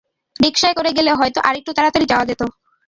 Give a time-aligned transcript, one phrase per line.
[0.35, 2.41] রিকশায় করে গেলে হয়তো আরেকটু তাড়াতাড়ি যাওয়া যেত!